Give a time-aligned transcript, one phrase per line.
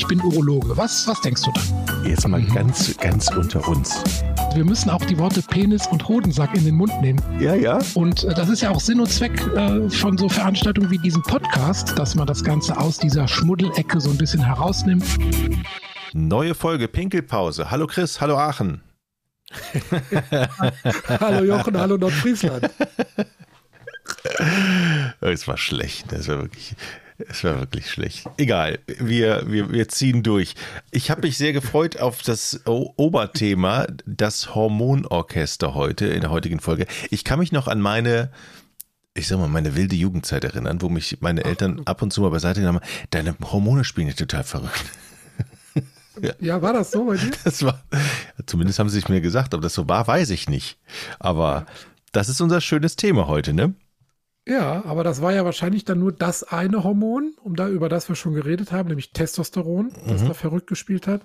[0.00, 0.74] ich bin Urologe.
[0.78, 2.06] Was, was denkst du dann?
[2.06, 4.02] Jetzt mal ganz, ganz unter uns.
[4.54, 7.20] Wir müssen auch die Worte Penis und Hodensack in den Mund nehmen.
[7.38, 7.80] Ja, ja.
[7.92, 11.22] Und äh, das ist ja auch Sinn und Zweck äh, von so Veranstaltungen wie diesem
[11.22, 15.04] Podcast, dass man das Ganze aus dieser Schmuddelecke so ein bisschen herausnimmt.
[16.14, 17.70] Neue Folge Pinkelpause.
[17.70, 18.80] Hallo Chris, hallo Aachen.
[21.20, 22.70] hallo Jochen, hallo Nordfriesland.
[25.20, 26.12] Es war schlecht.
[26.12, 26.74] Es war wirklich,
[27.28, 28.28] es war wirklich schlecht.
[28.36, 30.54] Egal, wir, wir, wir ziehen durch.
[30.90, 36.86] Ich habe mich sehr gefreut auf das Oberthema, das Hormonorchester heute, in der heutigen Folge.
[37.10, 38.30] Ich kann mich noch an meine,
[39.14, 42.30] ich sag mal, meine wilde Jugendzeit erinnern, wo mich meine Eltern ab und zu mal
[42.30, 43.06] beiseite genommen haben.
[43.10, 44.84] Deine Hormone spielen ja total verrückt.
[46.20, 46.32] Ja.
[46.38, 46.60] ja.
[46.60, 47.30] war das so bei dir?
[47.44, 47.82] Das war,
[48.44, 50.76] zumindest haben sie es mir gesagt, ob das so war, weiß ich nicht.
[51.18, 51.64] Aber
[52.12, 53.72] das ist unser schönes Thema heute, ne?
[54.50, 58.08] Ja, aber das war ja wahrscheinlich dann nur das eine Hormon, um da, über das
[58.08, 60.26] wir schon geredet haben, nämlich Testosteron, das mhm.
[60.26, 61.22] da verrückt gespielt hat.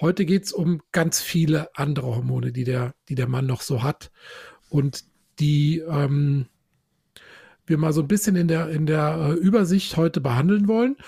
[0.00, 3.82] Heute geht es um ganz viele andere Hormone, die der, die der Mann noch so
[3.82, 4.12] hat.
[4.68, 5.02] Und
[5.40, 6.46] die ähm,
[7.66, 10.98] wir mal so ein bisschen in der, in der äh, Übersicht heute behandeln wollen,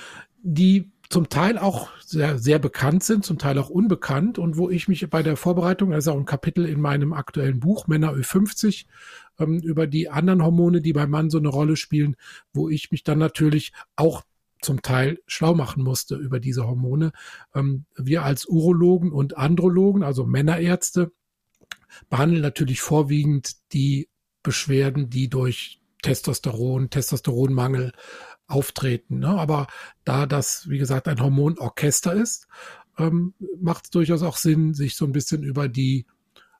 [0.42, 4.88] die zum Teil auch sehr, sehr bekannt sind, zum Teil auch unbekannt und wo ich
[4.88, 8.86] mich bei der Vorbereitung, das ist auch ein Kapitel in meinem aktuellen Buch Männer Ö50,
[9.40, 12.16] ähm, über die anderen Hormone, die beim Mann so eine Rolle spielen,
[12.52, 14.22] wo ich mich dann natürlich auch
[14.62, 17.12] zum Teil schlau machen musste über diese Hormone.
[17.54, 21.12] Ähm, wir als Urologen und Andrologen, also Männerärzte,
[22.08, 24.08] behandeln natürlich vorwiegend die
[24.42, 27.92] Beschwerden, die durch Testosteron, Testosteronmangel
[28.46, 29.18] auftreten.
[29.20, 29.28] Ne?
[29.28, 29.66] Aber
[30.04, 32.46] da das, wie gesagt, ein Hormonorchester ist,
[32.98, 36.06] ähm, macht es durchaus auch Sinn, sich so ein bisschen über die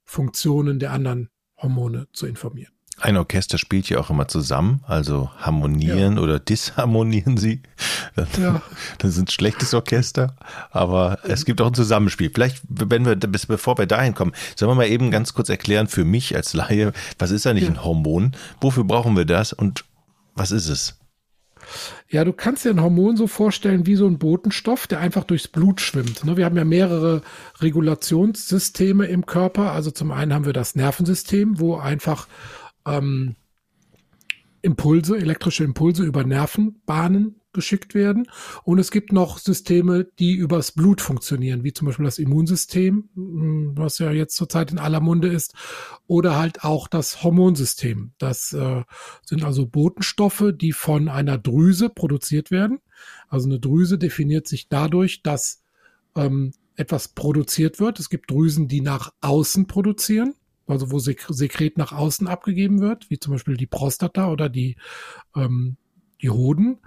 [0.05, 1.31] Funktionen der anderen
[1.63, 2.73] Hormone zu informieren.
[3.01, 6.23] Ein Orchester spielt ja auch immer zusammen, also harmonieren ja.
[6.23, 7.63] oder disharmonieren sie.
[8.15, 8.63] Dann, ja.
[8.99, 10.37] dann sind schlechtes Orchester,
[10.71, 12.31] aber es gibt auch ein Zusammenspiel.
[12.33, 15.89] Vielleicht, wenn wir, bis bevor wir dahin kommen, sollen wir mal eben ganz kurz erklären
[15.89, 17.71] für mich als Laie, was ist eigentlich ja.
[17.71, 18.33] ein Hormon?
[18.61, 19.85] Wofür brauchen wir das und
[20.35, 21.00] was ist es?
[22.09, 25.49] Ja, du kannst dir ein Hormon so vorstellen wie so ein Botenstoff, der einfach durchs
[25.49, 26.25] Blut schwimmt.
[26.25, 26.37] Ne?
[26.37, 27.23] Wir haben ja mehrere
[27.61, 29.73] Regulationssysteme im Körper.
[29.73, 32.29] Also zum einen haben wir das Nervensystem, wo einfach
[32.87, 33.37] ähm,
[34.63, 38.29] Impulse, elektrische Impulse über Nervenbahnen geschickt werden.
[38.65, 43.73] Und es gibt noch Systeme, die übers Blut funktionieren, wie zum Beispiel das Immunsystem, hm,
[43.77, 45.55] was ja jetzt zurzeit in aller Munde ist,
[46.07, 48.13] oder halt auch das Hormonsystem.
[48.19, 48.83] Das äh,
[49.25, 52.81] sind also Botenstoffe, die von einer Drüse produziert werden.
[53.29, 55.63] Also eine Drüse definiert sich dadurch, dass
[56.17, 57.99] ähm, etwas produziert wird.
[57.99, 60.35] Es gibt Drüsen, die nach außen produzieren
[60.71, 64.77] also wo Sekret nach außen abgegeben wird, wie zum Beispiel die Prostata oder die,
[65.35, 65.77] ähm,
[66.23, 66.79] die Hoden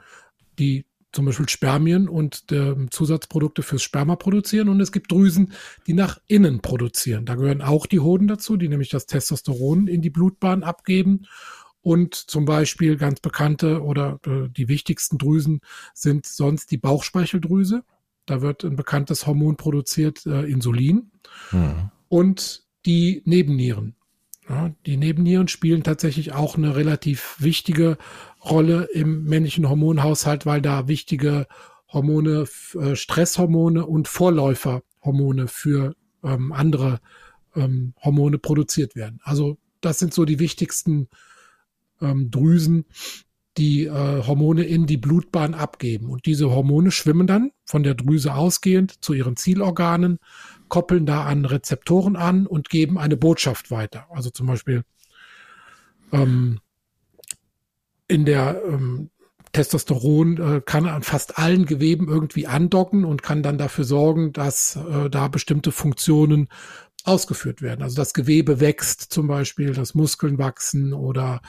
[0.60, 4.68] die zum Beispiel Spermien und äh, Zusatzprodukte fürs Sperma produzieren.
[4.68, 5.54] Und es gibt Drüsen,
[5.86, 7.26] die nach innen produzieren.
[7.26, 11.28] Da gehören auch die Hoden dazu, die nämlich das Testosteron in die Blutbahn abgeben.
[11.82, 15.60] Und zum Beispiel ganz bekannte oder äh, die wichtigsten Drüsen
[15.94, 17.84] sind sonst die Bauchspeicheldrüse.
[18.26, 21.12] Da wird ein bekanntes Hormon produziert, äh, Insulin.
[21.50, 21.92] Hm.
[22.08, 23.96] Und die Nebennieren.
[24.50, 27.98] Ja, die Nebennieren spielen tatsächlich auch eine relativ wichtige
[28.44, 31.48] Rolle im männlichen Hormonhaushalt, weil da wichtige
[31.92, 32.46] Hormone,
[32.80, 37.00] äh, Stresshormone und Vorläuferhormone für ähm, andere
[37.56, 39.20] ähm, Hormone produziert werden.
[39.24, 41.08] Also das sind so die wichtigsten
[42.02, 42.86] ähm, Drüsen,
[43.58, 46.10] die äh, Hormone in die Blutbahn abgeben.
[46.10, 50.20] Und diese Hormone schwimmen dann von der Drüse ausgehend zu ihren Zielorganen,
[50.70, 54.08] koppeln da an Rezeptoren an und geben eine Botschaft weiter.
[54.10, 54.84] Also zum Beispiel
[56.12, 56.60] ähm,
[58.14, 59.10] in der ähm,
[59.54, 64.76] Testosteron äh, kann an fast allen Geweben irgendwie andocken und kann dann dafür sorgen, dass
[64.76, 66.48] äh, da bestimmte Funktionen
[67.04, 67.82] ausgeführt werden.
[67.82, 71.42] Also das Gewebe wächst zum Beispiel, dass Muskeln wachsen oder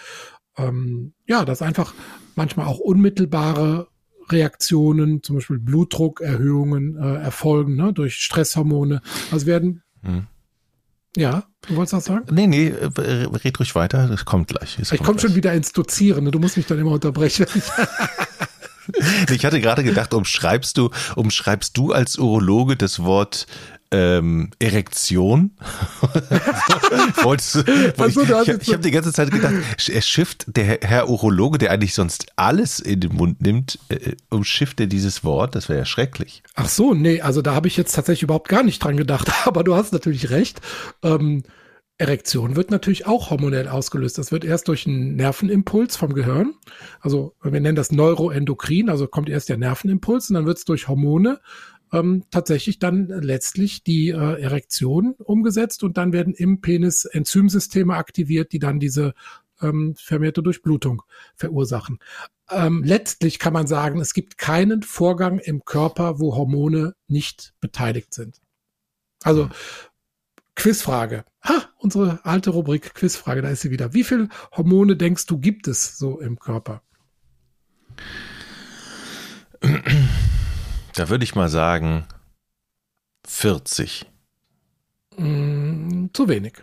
[0.57, 1.95] ähm, ja, dass einfach
[2.35, 3.89] manchmal auch unmittelbare
[4.31, 9.03] Reaktionen, zum Beispiel Blutdruckerhöhungen äh, erfolgen ne, durch Stresshormone.
[9.31, 10.27] Also werden hm.
[11.17, 12.27] Ja, du wolltest was sagen?
[12.33, 14.77] Nee, nee, red ruhig weiter, das kommt gleich.
[14.79, 16.31] Das ich komme schon wieder ins Dozieren, ne?
[16.31, 17.47] du musst mich dann immer unterbrechen.
[19.31, 23.47] ich hatte gerade gedacht, umschreibst du, umschreibst du als Urologe das Wort
[23.95, 25.53] ähm, Erektion.
[27.23, 27.65] Wolltest,
[27.99, 29.55] also, ich ich, ich habe die ganze Zeit gedacht,
[29.89, 34.81] er schifft der Herr Urologe, der eigentlich sonst alles in den Mund nimmt, äh, umschifft
[34.81, 35.55] er dieses Wort.
[35.55, 36.43] Das wäre ja schrecklich.
[36.55, 39.31] Ach so, nee, also da habe ich jetzt tatsächlich überhaupt gar nicht dran gedacht.
[39.45, 40.61] Aber du hast natürlich recht.
[41.03, 41.45] Ähm,
[42.05, 44.19] Erektion wird natürlich auch hormonell ausgelöst.
[44.19, 46.55] Das wird erst durch einen Nervenimpuls vom Gehirn.
[47.01, 50.87] Also wir nennen das Neuroendokrin, also kommt erst der Nervenimpuls und dann wird es durch
[50.87, 51.41] Hormone
[51.95, 58.53] ähm, tatsächlich dann letztlich die äh, Erektion umgesetzt und dann werden im Penis Enzymsysteme aktiviert,
[58.53, 59.15] die dann diese
[59.63, 61.03] ähm, vermehrte Durchblutung
[61.37, 62.01] verursachen.
[62.51, 68.13] Ähm, letztlich kann man sagen, es gibt keinen Vorgang im Körper, wo Hormone nicht beteiligt
[68.13, 68.41] sind.
[69.23, 69.49] Also
[70.57, 71.25] Quizfrage.
[71.43, 73.93] Ha, unsere alte Rubrik Quizfrage, da ist sie wieder.
[73.93, 76.83] Wie viele Hormone denkst du gibt es so im Körper?
[80.95, 82.07] Da würde ich mal sagen
[83.27, 84.07] 40.
[85.17, 86.55] Mm, zu wenig.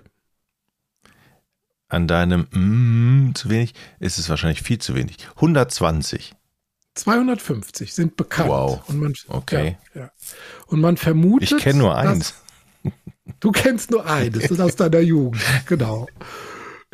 [1.88, 5.18] An deinem mm, zu wenig ist es wahrscheinlich viel zu wenig.
[5.36, 6.34] 120.
[6.96, 8.50] 250 sind bekannt.
[8.50, 8.88] Wow.
[8.88, 9.78] Und man, okay.
[9.94, 10.12] Ja, ja.
[10.68, 11.52] Und man vermutet.
[11.52, 12.36] Ich kenne nur eins.
[13.40, 16.08] Du kennst nur eines, das ist aus deiner Jugend, genau.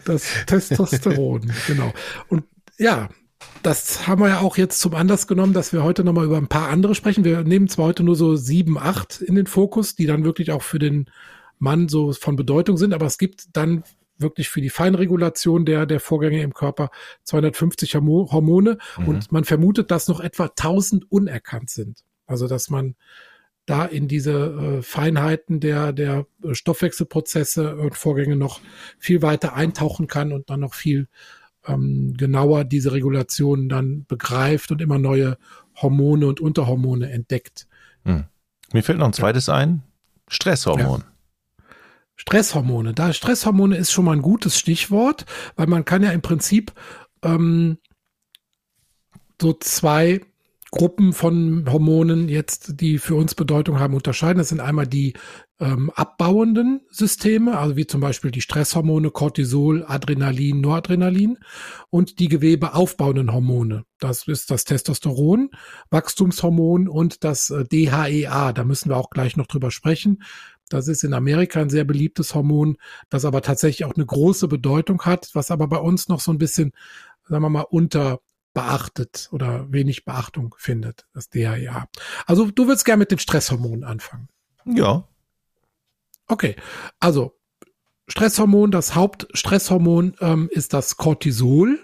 [0.06, 1.94] Das Testosteron, genau.
[2.28, 2.44] Und
[2.78, 3.10] ja,
[3.64, 6.48] das haben wir ja auch jetzt zum Anlass genommen, dass wir heute nochmal über ein
[6.48, 7.24] paar andere sprechen.
[7.24, 10.62] Wir nehmen zwar heute nur so sieben, acht in den Fokus, die dann wirklich auch
[10.62, 11.10] für den
[11.60, 13.84] Mann so von Bedeutung sind, aber es gibt dann
[14.20, 16.90] wirklich für die Feinregulation der, der Vorgänge im Körper
[17.24, 19.08] 250 Hormone mhm.
[19.08, 22.04] und man vermutet, dass noch etwa 1000 unerkannt sind.
[22.26, 22.96] Also, dass man
[23.68, 28.62] da in diese äh, Feinheiten der, der Stoffwechselprozesse und Vorgänge noch
[28.98, 31.08] viel weiter eintauchen kann und dann noch viel
[31.68, 35.38] ähm, genauer diese Regulation dann begreift und immer neue
[35.76, 37.68] Hormone und Unterhormone entdeckt.
[38.06, 38.24] Hm.
[38.72, 39.84] Mir fällt noch ein zweites ein.
[40.30, 41.02] Stresshormon.
[41.02, 41.66] Ja.
[42.16, 42.94] Stresshormone.
[42.94, 45.26] Da Stresshormone ist schon mal ein gutes Stichwort,
[45.58, 46.72] weil man kann ja im Prinzip
[47.22, 47.78] ähm,
[49.42, 50.22] so zwei
[50.72, 54.40] Gruppen von Hormonen jetzt, die für uns Bedeutung haben, unterscheiden.
[54.40, 55.14] Das sind einmal die
[55.60, 61.38] ähm, abbauenden Systeme, also wie zum Beispiel die Stresshormone Cortisol, Adrenalin, Noradrenalin
[61.90, 63.86] und die gewebeaufbauenden Hormone.
[64.00, 65.50] Das ist das Testosteron,
[65.90, 68.52] Wachstumshormon und das äh, DHEA.
[68.52, 70.22] Da müssen wir auch gleich noch drüber sprechen.
[70.70, 72.78] Das ist in Amerika ein sehr beliebtes Hormon,
[73.10, 76.38] das aber tatsächlich auch eine große Bedeutung hat, was aber bei uns noch so ein
[76.38, 76.74] bisschen,
[77.24, 78.20] sagen wir mal, unter
[78.58, 81.88] beachtet oder wenig Beachtung findet, das DHEA.
[82.26, 84.30] Also du würdest gerne mit den Stresshormonen anfangen.
[84.66, 85.08] Ja.
[86.28, 86.56] Okay,
[87.00, 87.38] also
[88.08, 91.80] Stresshormon, das Hauptstresshormon ähm, ist das Cortisol.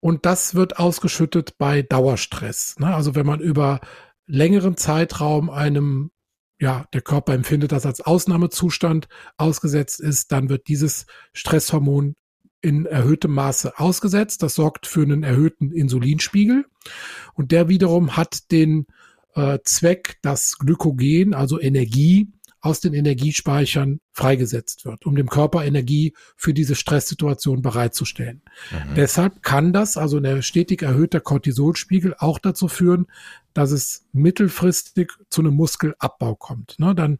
[0.00, 2.78] Und das wird ausgeschüttet bei Dauerstress.
[2.78, 2.94] Ne?
[2.94, 3.80] Also wenn man über
[4.26, 6.10] längeren Zeitraum einem,
[6.58, 11.04] ja, der Körper empfindet das als Ausnahmezustand ausgesetzt ist, dann wird dieses
[11.34, 12.14] Stresshormon
[12.62, 14.42] in erhöhtem Maße ausgesetzt.
[14.42, 16.66] Das sorgt für einen erhöhten Insulinspiegel.
[17.34, 18.86] Und der wiederum hat den
[19.34, 22.28] äh, Zweck, dass Glykogen, also Energie,
[22.62, 28.42] aus den Energiespeichern freigesetzt wird, um dem Körper Energie für diese Stresssituation bereitzustellen.
[28.70, 28.94] Mhm.
[28.96, 33.06] Deshalb kann das, also ein stetig erhöhter Cortisolspiegel, auch dazu führen,
[33.54, 36.78] dass es mittelfristig zu einem Muskelabbau kommt.
[36.78, 37.18] Ne, dann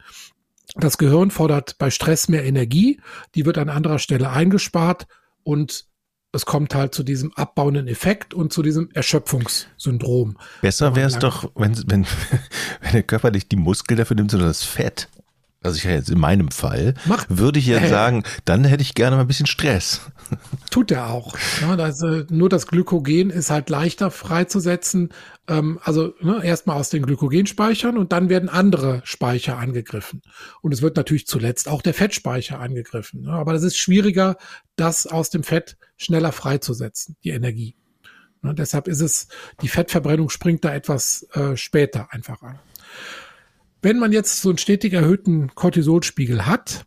[0.76, 3.00] das Gehirn fordert bei Stress mehr Energie,
[3.34, 5.06] die wird an anderer Stelle eingespart
[5.42, 5.86] und
[6.32, 10.38] es kommt halt zu diesem abbauenden Effekt und zu diesem Erschöpfungssyndrom.
[10.62, 12.06] Besser wäre es doch, wenn, wenn,
[12.80, 15.08] wenn der Körper nicht die Muskel dafür nimmt, sondern das Fett
[15.62, 17.26] also ich jetzt in meinem Fall, Mach.
[17.28, 20.00] würde ich jetzt sagen, dann hätte ich gerne mal ein bisschen Stress.
[20.70, 21.36] Tut er auch.
[21.60, 25.10] Ja, das, äh, nur das Glykogen ist halt leichter freizusetzen.
[25.48, 30.22] Ähm, also ne, erstmal aus den Glykogenspeichern und dann werden andere Speicher angegriffen.
[30.62, 33.22] Und es wird natürlich zuletzt auch der Fettspeicher angegriffen.
[33.22, 33.32] Ne?
[33.32, 34.36] Aber das ist schwieriger,
[34.76, 37.76] das aus dem Fett schneller freizusetzen, die Energie.
[38.42, 39.28] Ne, deshalb ist es,
[39.60, 42.58] die Fettverbrennung springt da etwas äh, später einfach an.
[43.82, 46.86] Wenn man jetzt so einen stetig erhöhten Cortisolspiegel hat,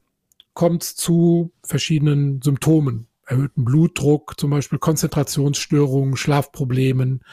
[0.54, 3.08] kommt es zu verschiedenen Symptomen.
[3.26, 7.24] Erhöhten Blutdruck, zum Beispiel Konzentrationsstörungen, Schlafproblemen.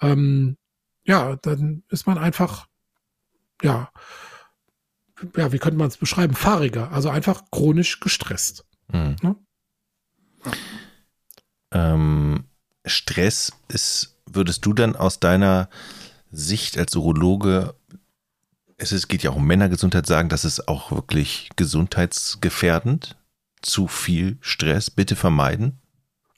[0.00, 0.56] Ähm,
[1.04, 2.68] ja, dann ist man einfach,
[3.62, 3.90] ja,
[5.36, 6.34] ja, wie könnte man es beschreiben?
[6.34, 8.64] Fahriger, also einfach chronisch gestresst.
[8.90, 9.16] Hm.
[9.22, 9.36] Ne?
[11.72, 12.44] Ähm,
[12.84, 15.68] Stress ist, würdest du dann aus deiner
[16.30, 17.74] Sicht als Urologe
[18.76, 23.16] es ist, geht ja auch um Männergesundheit, sagen, das ist auch wirklich gesundheitsgefährdend.
[23.62, 25.78] Zu viel Stress, bitte vermeiden.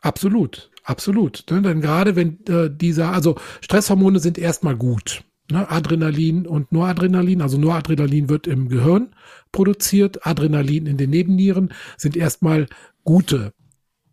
[0.01, 1.45] Absolut, absolut.
[1.51, 1.61] Ne?
[1.61, 5.25] Denn gerade wenn äh, dieser, also Stresshormone sind erstmal gut.
[5.51, 5.69] Ne?
[5.69, 9.15] Adrenalin und Noradrenalin, also Noradrenalin wird im Gehirn
[9.51, 12.69] produziert, Adrenalin in den Nebennieren sind erstmal
[13.03, 13.53] gute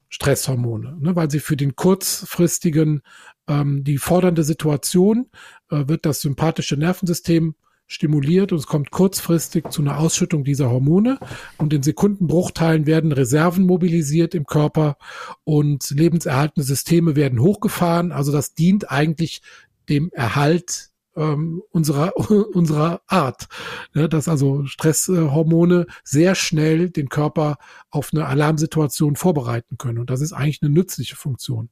[0.09, 1.15] Stresshormone, ne?
[1.15, 3.01] weil sie für den kurzfristigen,
[3.47, 5.29] ähm, die fordernde Situation
[5.69, 7.55] äh, wird das sympathische Nervensystem
[7.93, 11.19] stimuliert und es kommt kurzfristig zu einer Ausschüttung dieser Hormone
[11.57, 14.97] und in Sekundenbruchteilen werden Reserven mobilisiert im Körper
[15.43, 18.12] und lebenserhaltende Systeme werden hochgefahren.
[18.12, 19.41] Also das dient eigentlich
[19.89, 22.17] dem Erhalt ähm, unserer,
[22.53, 23.47] unserer Art.
[23.93, 27.57] Ja, dass also Stresshormone sehr schnell den Körper
[27.89, 30.00] auf eine Alarmsituation vorbereiten können.
[30.00, 31.69] Und das ist eigentlich eine nützliche Funktion.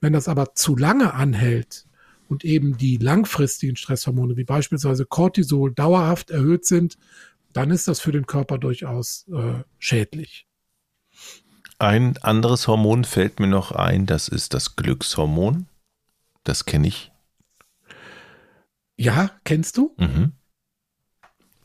[0.00, 1.86] Wenn das aber zu lange anhält
[2.28, 6.98] und eben die langfristigen Stresshormone wie beispielsweise Cortisol dauerhaft erhöht sind,
[7.52, 10.46] dann ist das für den Körper durchaus äh, schädlich.
[11.78, 15.66] Ein anderes Hormon fällt mir noch ein, das ist das Glückshormon.
[16.44, 17.10] Das kenne ich.
[18.96, 19.94] Ja, kennst du?
[19.96, 20.32] Mhm.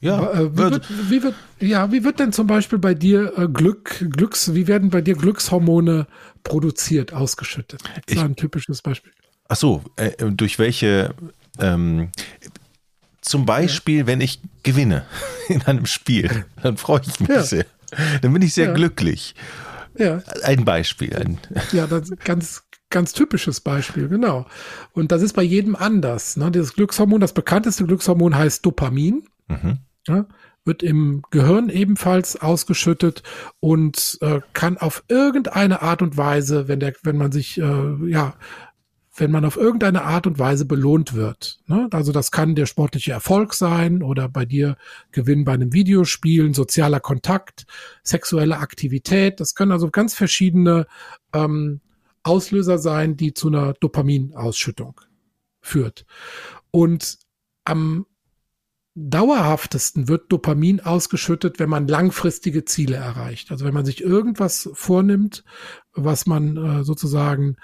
[0.02, 3.48] Ja, äh, wie, wird, wie, wird, ja, wie wird denn zum Beispiel bei dir äh,
[3.50, 6.08] Glück, Glücks, wie werden bei dir Glückshormone
[6.44, 7.82] produziert, ausgeschüttet?
[8.06, 9.12] Das ist ein typisches Beispiel.
[9.50, 11.16] Ach so, äh, durch welche,
[11.60, 12.12] ähm,
[13.20, 14.08] zum Beispiel, ja.
[14.08, 15.06] wenn ich gewinne
[15.50, 17.44] in einem Spiel, dann freue ich mich ja.
[17.44, 17.66] sehr.
[18.22, 18.74] Dann bin ich sehr ja.
[18.74, 19.34] glücklich.
[19.98, 20.22] Ja.
[20.44, 21.16] Ein Beispiel.
[21.16, 21.40] Ein
[21.72, 24.46] ja, das ganz, ganz typisches Beispiel, genau.
[24.94, 26.38] Und das ist bei jedem anders.
[26.38, 26.52] Ne?
[26.52, 29.24] Das Glückshormon, das bekannteste Glückshormon heißt Dopamin.
[29.48, 29.80] Mhm.
[30.08, 30.28] Ja?
[30.64, 33.24] Wird im Gehirn ebenfalls ausgeschüttet
[33.60, 38.36] und äh, kann auf irgendeine Art und Weise, wenn der, wenn man sich äh, ja
[39.20, 41.60] wenn man auf irgendeine Art und Weise belohnt wird.
[41.68, 41.88] Ne?
[41.92, 44.78] Also das kann der sportliche Erfolg sein oder bei dir
[45.12, 47.66] Gewinn bei einem Videospielen, sozialer Kontakt,
[48.04, 49.40] sexuelle Aktivität.
[49.40, 50.88] Das können also ganz verschiedene
[51.34, 51.82] ähm,
[52.24, 55.02] Auslöser sein, die zu einer Dopaminausschüttung
[55.62, 56.06] führt.
[56.72, 57.18] Und
[57.66, 58.06] am
[58.96, 63.52] dauerhaftesten wird Dopamin ausgeschüttet, wenn man langfristige Ziele erreicht.
[63.52, 65.44] Also wenn man sich irgendwas vornimmt,
[65.94, 67.56] was man äh, sozusagen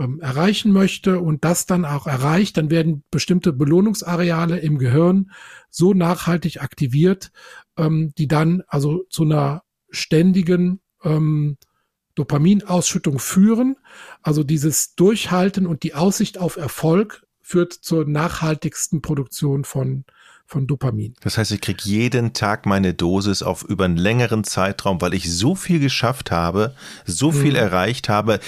[0.00, 5.30] ähm, erreichen möchte und das dann auch erreicht, dann werden bestimmte Belohnungsareale im Gehirn
[5.68, 7.30] so nachhaltig aktiviert,
[7.76, 11.58] ähm, die dann also zu einer ständigen ähm,
[12.14, 13.76] Dopaminausschüttung führen.
[14.22, 20.04] Also dieses Durchhalten und die Aussicht auf Erfolg führt zur nachhaltigsten Produktion von
[20.50, 21.14] von Dopamin.
[21.20, 25.32] Das heißt, ich kriege jeden Tag meine Dosis auf über einen längeren Zeitraum, weil ich
[25.32, 26.74] so viel geschafft habe,
[27.06, 27.56] so viel mhm.
[27.56, 28.40] erreicht habe,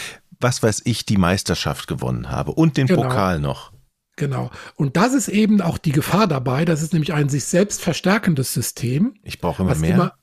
[0.42, 3.02] was weiß ich, die Meisterschaft gewonnen habe und den genau.
[3.02, 3.72] Pokal noch.
[4.16, 4.50] Genau.
[4.76, 6.64] Und das ist eben auch die Gefahr dabei.
[6.64, 9.14] Das ist nämlich ein sich selbst verstärkendes System.
[9.22, 9.94] Ich brauche immer mehr.
[9.94, 10.14] Immer,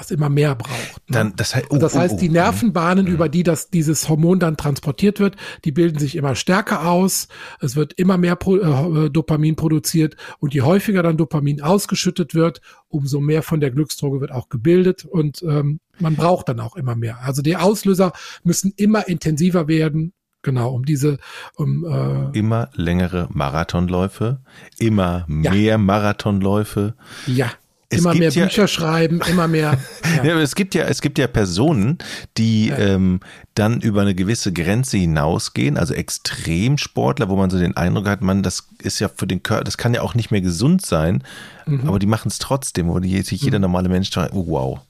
[0.00, 1.10] was immer mehr braucht.
[1.10, 1.14] Ne?
[1.14, 3.12] Dann, das, heißt, oh, das heißt, oh, oh, die Nervenbahnen, mhm.
[3.12, 7.28] über die das, dieses Hormon dann transportiert wird, die bilden sich immer stärker aus.
[7.60, 12.62] Es wird immer mehr Pro, äh, Dopamin produziert und je häufiger dann Dopamin ausgeschüttet wird,
[12.88, 16.96] umso mehr von der Glücksdroge wird auch gebildet und ähm, man braucht dann auch immer
[16.96, 17.18] mehr.
[17.20, 21.18] Also die Auslöser müssen immer intensiver werden, Genau, um diese
[21.56, 24.40] um, äh, immer längere Marathonläufe,
[24.78, 25.50] immer ja.
[25.52, 26.94] mehr Marathonläufe.
[27.26, 27.50] Ja.
[27.92, 29.78] Es immer mehr Bücher schreiben, immer mehr.
[30.16, 30.24] Ja.
[30.24, 30.40] ja.
[30.40, 31.98] es gibt ja, es gibt ja Personen,
[32.36, 32.78] die ja.
[32.78, 33.20] ähm,
[33.54, 38.42] dann über eine gewisse Grenze hinausgehen, also Extremsportler, wo man so den Eindruck hat, man,
[38.42, 41.22] das ist ja für den Körper, das kann ja auch nicht mehr gesund sein,
[41.66, 41.88] mhm.
[41.88, 43.62] aber die machen es trotzdem, wo sich jeder mhm.
[43.62, 44.80] normale Mensch oh, wow.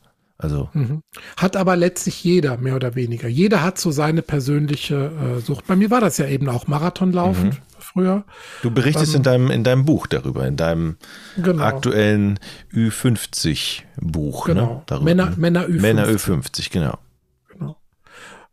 [0.42, 0.70] Also.
[0.72, 1.02] Mhm.
[1.36, 3.28] Hat aber letztlich jeder, mehr oder weniger.
[3.28, 5.66] Jeder hat so seine persönliche äh, Sucht.
[5.66, 7.56] Bei mir war das ja eben auch Marathonlaufen mhm.
[7.78, 8.24] früher.
[8.62, 10.96] Du berichtest ähm, in, deinem, in deinem Buch darüber, in deinem
[11.36, 11.62] genau.
[11.62, 12.40] aktuellen
[12.72, 14.48] Ü50-Buch.
[14.48, 14.74] Ne, genau.
[14.74, 14.82] Ne?
[14.86, 15.04] Darüber.
[15.04, 15.80] Männer, Männer Ü50.
[15.80, 16.98] Männer Ü50, genau.
[17.48, 17.76] genau.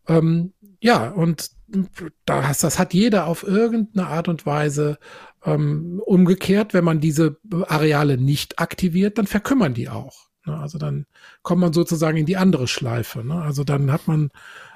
[0.07, 1.51] Ähm, ja, und
[2.25, 4.97] das, das hat jeder auf irgendeine Art und Weise
[5.45, 6.73] ähm, umgekehrt.
[6.73, 10.26] Wenn man diese Areale nicht aktiviert, dann verkümmern die auch.
[10.47, 10.57] Ne?
[10.57, 11.05] Also dann
[11.43, 13.23] kommt man sozusagen in die andere Schleife.
[13.23, 13.41] Ne?
[13.41, 14.31] Also dann hat man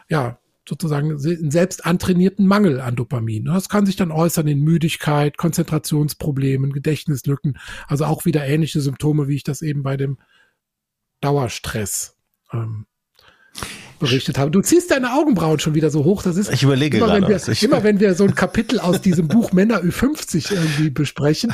[0.09, 0.37] ja
[0.67, 3.45] sozusagen einen selbst antrainierten Mangel an Dopamin.
[3.45, 3.53] Ne?
[3.53, 9.35] Das kann sich dann äußern in Müdigkeit, Konzentrationsproblemen, Gedächtnislücken, also auch wieder ähnliche Symptome, wie
[9.35, 10.17] ich das eben bei dem
[11.21, 12.17] Dauerstress
[12.53, 12.85] ähm,
[14.01, 14.51] berichtet habe.
[14.51, 16.23] Du ziehst deine Augenbrauen schon wieder so hoch.
[16.23, 17.21] Das ist ich überlege immer, gerade.
[17.21, 20.89] Wenn wir, ich immer wenn wir so ein Kapitel aus diesem Buch Männer Ü50 irgendwie
[20.89, 21.53] besprechen,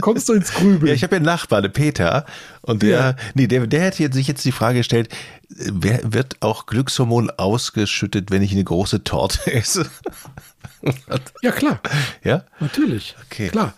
[0.00, 0.88] kommst du ins Grübeln.
[0.88, 2.26] Ja, ich habe ja einen Nachbar, der Peter,
[2.62, 3.16] und der, ja.
[3.34, 5.08] nee, der, der hätte sich jetzt die Frage gestellt,
[5.48, 9.86] wer, wird auch Glückshormon ausgeschüttet, wenn ich eine große Torte esse?
[11.42, 11.80] ja, klar.
[12.24, 12.44] Ja?
[12.60, 13.14] Natürlich.
[13.26, 13.48] Okay.
[13.48, 13.74] Klar.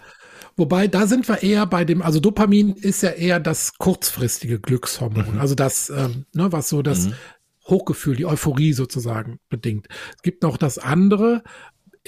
[0.57, 5.35] Wobei, da sind wir eher bei dem, also Dopamin ist ja eher das kurzfristige Glückshormon.
[5.35, 5.41] Mhm.
[5.41, 7.15] Also das, ähm, ne, was so das mhm.
[7.67, 9.89] Hochgefühl, die Euphorie sozusagen bedingt.
[10.17, 11.43] Es gibt noch das andere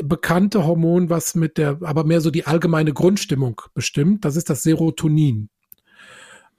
[0.02, 4.24] bekannte Hormon, was mit der, aber mehr so die allgemeine Grundstimmung bestimmt.
[4.24, 5.48] Das ist das Serotonin.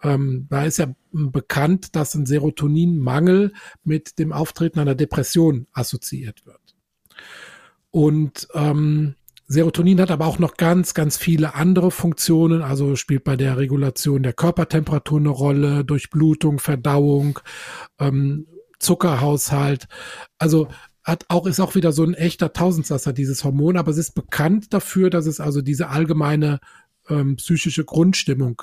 [0.03, 6.75] Ähm, da ist ja bekannt, dass ein Serotoninmangel mit dem Auftreten einer Depression assoziiert wird.
[7.91, 9.15] Und ähm,
[9.47, 14.21] Serotonin hat aber auch noch ganz, ganz viele andere Funktionen, also spielt bei der Regulation
[14.21, 17.39] der Körpertemperatur eine Rolle, Durchblutung, Verdauung,
[17.97, 18.45] ähm,
[18.79, 19.88] Zuckerhaushalt.
[20.38, 20.67] Also
[21.03, 24.74] hat auch, ist auch wieder so ein echter Tausendsasser, dieses Hormon, aber es ist bekannt
[24.74, 26.60] dafür, dass es also diese allgemeine
[27.10, 28.62] ähm, psychische Grundstimmung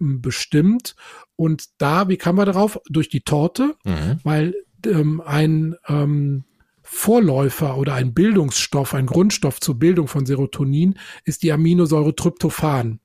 [0.00, 0.96] ähm, bestimmt.
[1.36, 2.80] Und da, wie kam man darauf?
[2.88, 4.18] Durch die Torte, mhm.
[4.24, 6.44] weil ähm, ein ähm,
[6.82, 13.00] Vorläufer oder ein Bildungsstoff, ein Grundstoff zur Bildung von Serotonin ist die Aminosäure Tryptophan.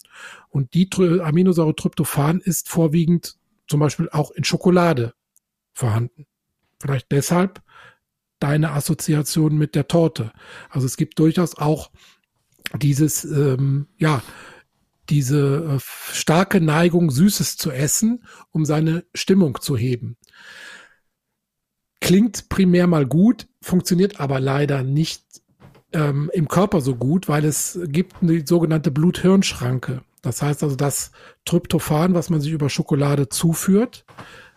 [0.50, 0.90] Und die
[1.22, 5.14] Aminosäure Tryptophan ist vorwiegend zum Beispiel auch in Schokolade
[5.74, 6.26] vorhanden.
[6.80, 7.62] Vielleicht deshalb
[8.40, 10.32] deine Assoziation mit der Torte.
[10.70, 11.92] Also es gibt durchaus auch
[12.78, 14.22] dieses, ähm, ja,
[15.10, 20.18] diese äh, starke Neigung, Süßes zu essen, um seine Stimmung zu heben.
[22.02, 25.24] Klingt primär mal gut, funktioniert aber leider nicht
[25.94, 30.02] ähm, im Körper so gut, weil es gibt eine sogenannte Blut-Hirn-Schranke.
[30.22, 31.12] Das heißt also, das
[31.46, 34.06] Tryptophan, was man sich über Schokolade zuführt,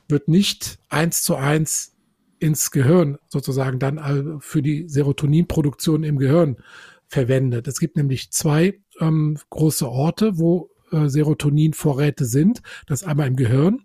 [0.08, 1.94] wird nicht eins zu eins
[2.38, 6.56] ins Gehirn sozusagen dann für die Serotoninproduktion im Gehirn
[7.08, 7.66] verwendet.
[7.68, 12.62] Es gibt nämlich zwei ähm, große Orte, wo äh, Serotoninvorräte sind.
[12.86, 13.82] Das einmal im Gehirn,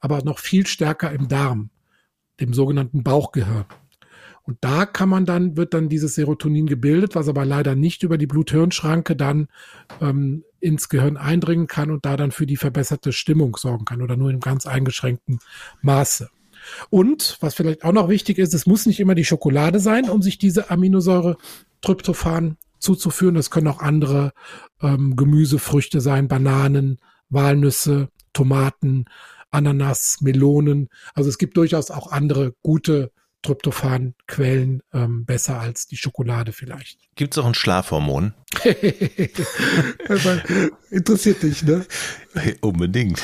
[0.00, 1.70] aber noch viel stärker im Darm,
[2.40, 3.64] dem sogenannten Bauchgehirn.
[4.42, 8.18] Und da kann man dann, wird dann dieses Serotonin gebildet, was aber leider nicht über
[8.18, 9.48] die Blut-Hirn-Schranke dann
[10.02, 14.16] ähm, ins Gehirn eindringen kann und da dann für die verbesserte Stimmung sorgen kann oder
[14.16, 15.38] nur in ganz eingeschränktem
[15.82, 16.30] Maße.
[16.88, 20.22] Und was vielleicht auch noch wichtig ist, es muss nicht immer die Schokolade sein, um
[20.22, 21.36] sich diese Aminosäure
[21.82, 23.34] Tryptophan zuzuführen.
[23.34, 24.32] Das können auch andere
[24.80, 29.04] ähm, Gemüsefrüchte sein, Bananen, Walnüsse, Tomaten,
[29.50, 30.88] Ananas, Melonen.
[31.12, 33.12] Also es gibt durchaus auch andere gute
[33.44, 36.98] Tryptophan-Quellen ähm, besser als die Schokolade vielleicht.
[37.14, 38.34] Gibt es auch ein Schlafhormon?
[40.90, 41.86] Interessiert dich, ne?
[42.60, 43.20] Unbedingt.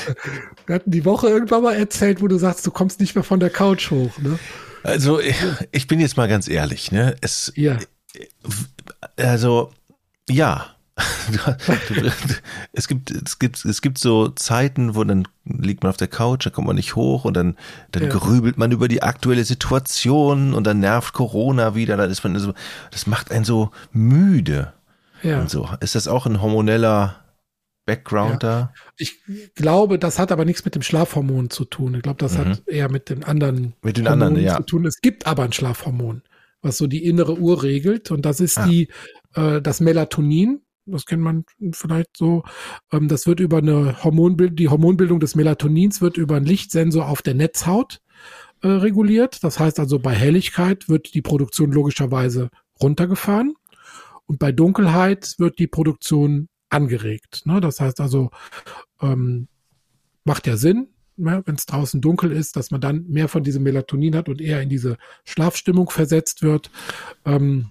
[0.67, 3.41] Wir hatten die Woche irgendwann mal erzählt, wo du sagst, du kommst nicht mehr von
[3.41, 4.39] der Couch hoch, ne?
[4.83, 5.37] Also ich,
[5.73, 7.17] ich bin jetzt mal ganz ehrlich, ne?
[7.21, 7.79] Es, ja.
[9.17, 9.73] Also
[10.29, 10.77] ja,
[12.73, 16.47] es gibt, es gibt, es gibt so Zeiten, wo dann liegt man auf der Couch,
[16.47, 17.57] da kommt man nicht hoch und dann,
[17.93, 18.09] dann ja.
[18.09, 22.55] grübelt man über die aktuelle Situation und dann nervt Corona wieder, dann ist man so,
[22.91, 24.73] das macht einen so müde.
[25.23, 25.41] Ja.
[25.41, 25.69] Und so.
[25.81, 27.17] Ist das auch ein hormoneller
[27.87, 28.49] Background ja.
[28.49, 28.75] da?
[28.97, 29.21] Ich
[29.55, 31.95] glaube, das hat aber nichts mit dem Schlafhormon zu tun.
[31.95, 32.39] Ich glaube, das mhm.
[32.39, 34.57] hat eher mit den anderen mit den Hormonen anderen, ja.
[34.57, 34.87] zu tun.
[34.87, 36.23] Es gibt aber ein Schlafhormon,
[36.63, 38.67] was so die innere Uhr regelt und das ist ah.
[38.67, 38.89] die
[39.35, 42.43] äh, das Melatonin das kennt man vielleicht so.
[42.93, 47.23] Ähm, das wird über eine Hormonbild, die Hormonbildung des Melatonins wird über einen Lichtsensor auf
[47.23, 48.01] der Netzhaut
[48.63, 49.43] äh, reguliert.
[49.43, 52.51] Das heißt also, bei Helligkeit wird die Produktion logischerweise
[52.81, 53.55] runtergefahren
[54.27, 57.43] und bei Dunkelheit wird die Produktion angeregt.
[57.47, 57.61] Ne?
[57.61, 58.31] Das heißt also,
[59.01, 59.49] ähm,
[60.25, 61.43] macht ja Sinn, ne?
[61.47, 64.63] wenn es draußen dunkel ist, dass man dann mehr von diesem Melatonin hat und eher
[64.63, 66.71] in diese Schlafstimmung versetzt wird.
[67.25, 67.71] Ähm,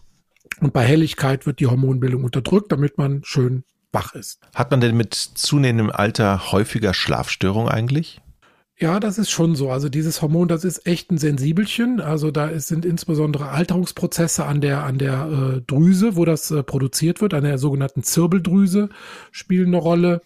[0.62, 4.40] und bei Helligkeit wird die Hormonbildung unterdrückt, damit man schön wach ist.
[4.54, 8.22] Hat man denn mit zunehmendem Alter häufiger Schlafstörungen eigentlich?
[8.82, 9.72] Ja, das ist schon so.
[9.72, 12.00] Also dieses Hormon, das ist echt ein Sensibelchen.
[12.00, 15.26] Also da ist, sind insbesondere Alterungsprozesse an der an der
[15.58, 18.90] äh, Drüse, wo das äh, produziert wird, an der sogenannten Zirbeldrüse
[19.32, 20.22] spielen eine Rolle.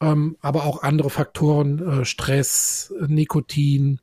[0.00, 4.00] Ähm, aber auch andere Faktoren, äh, Stress, Nikotin,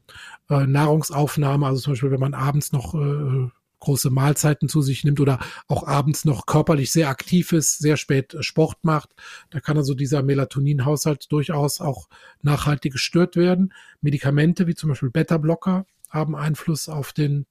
[0.49, 1.65] äh, Nahrungsaufnahme.
[1.65, 3.49] Also zum Beispiel, wenn man abends noch äh,
[3.81, 8.33] große Mahlzeiten zu sich nimmt oder auch abends noch körperlich sehr aktiv ist, sehr spät
[8.33, 9.09] äh, Sport macht,
[9.49, 12.07] da kann also dieser Melatoninhaushalt durchaus auch
[12.41, 13.73] nachhaltig gestört werden.
[13.99, 17.45] Medikamente wie zum Beispiel Beta-Blocker haben Einfluss auf den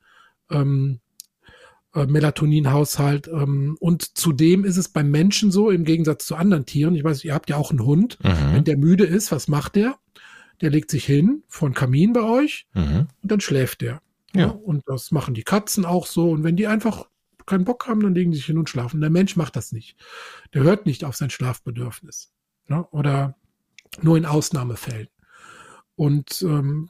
[0.50, 1.00] ähm,
[1.94, 3.28] äh, Melatoninhaushalt.
[3.28, 7.24] Ähm, und zudem ist es beim Menschen so, im Gegensatz zu anderen Tieren, ich weiß,
[7.24, 8.54] ihr habt ja auch einen Hund, mhm.
[8.54, 9.96] wenn der müde ist, was macht der?
[10.60, 13.08] Der legt sich hin vor Kamin bei euch mhm.
[13.22, 14.00] und dann schläft der.
[14.34, 14.48] Ja.
[14.48, 16.30] Und das machen die Katzen auch so.
[16.30, 17.06] Und wenn die einfach
[17.46, 19.00] keinen Bock haben, dann legen sie sich hin und schlafen.
[19.00, 19.96] Der Mensch macht das nicht.
[20.54, 22.32] Der hört nicht auf sein Schlafbedürfnis.
[22.68, 22.86] Ne?
[22.90, 23.36] Oder
[24.02, 25.08] nur in Ausnahmefällen.
[25.96, 26.88] Und ähm,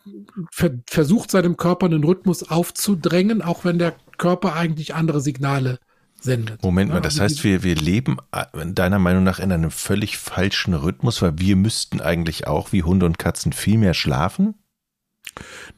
[0.52, 5.80] ver versucht seinem Körper einen Rhythmus aufzudrängen, auch wenn der Körper eigentlich andere Signale
[6.20, 6.62] sendet.
[6.62, 7.00] Moment mal, ne?
[7.00, 11.22] das also heißt, wir, wir leben äh, deiner Meinung nach in einem völlig falschen Rhythmus,
[11.22, 14.54] weil wir müssten eigentlich auch wie Hunde und Katzen viel mehr schlafen?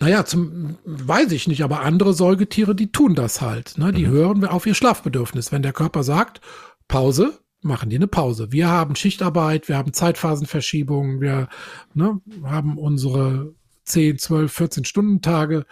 [0.00, 3.78] Naja, zum, weiß ich nicht, aber andere Säugetiere, die tun das halt.
[3.78, 3.92] Ne?
[3.92, 4.10] Die mhm.
[4.10, 5.52] hören auf ihr Schlafbedürfnis.
[5.52, 6.40] Wenn der Körper sagt,
[6.88, 8.50] Pause, machen die eine Pause.
[8.50, 11.48] Wir haben Schichtarbeit, wir haben Zeitphasenverschiebungen, wir
[11.94, 15.66] ne, haben unsere 10, 12, 14 Stunden Tage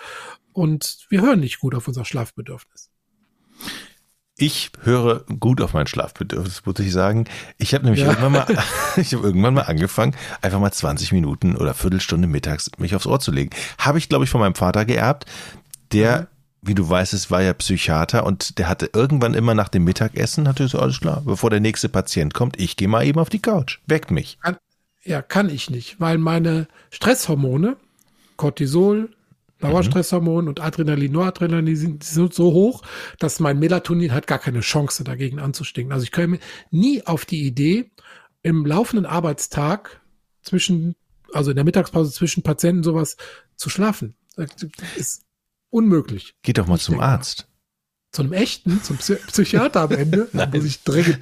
[0.52, 2.89] und wir hören nicht gut auf unser Schlafbedürfnis.
[4.40, 7.26] Ich höre gut auf mein Schlafbedürfnis, muss ich sagen.
[7.58, 8.08] Ich habe nämlich ja.
[8.08, 8.46] irgendwann mal,
[8.96, 13.20] ich habe irgendwann mal angefangen, einfach mal 20 Minuten oder Viertelstunde mittags mich aufs Ohr
[13.20, 13.50] zu legen.
[13.76, 15.26] Habe ich, glaube ich, von meinem Vater geerbt.
[15.92, 16.28] Der
[16.62, 20.46] wie du weißt, es war ja Psychiater und der hatte irgendwann immer nach dem Mittagessen,
[20.46, 23.40] hatte so alles klar, bevor der nächste Patient kommt, ich gehe mal eben auf die
[23.40, 24.38] Couch, weckt mich.
[25.02, 27.76] Ja, kann ich nicht, weil meine Stresshormone,
[28.36, 29.08] Cortisol,
[29.60, 30.48] Dauerstresshormon mhm.
[30.48, 32.82] und Adrenalin, Noradrenalin sind, sind so hoch,
[33.18, 35.92] dass mein Melatonin hat gar keine Chance dagegen anzustinken.
[35.92, 36.38] Also ich käme
[36.70, 37.90] nie auf die Idee,
[38.42, 40.00] im laufenden Arbeitstag
[40.42, 40.94] zwischen,
[41.32, 43.16] also in der Mittagspause zwischen Patienten sowas
[43.56, 44.16] zu schlafen.
[44.36, 44.48] Das
[44.96, 45.24] ist
[45.68, 46.34] unmöglich.
[46.42, 47.46] Geht doch mal ich zum Arzt.
[48.12, 51.20] Zu einem echten, zum Psy Psychiater am Ende, da muss ich dringend,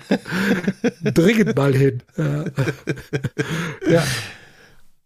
[1.02, 2.02] dringend mal hin.
[3.88, 4.04] ja.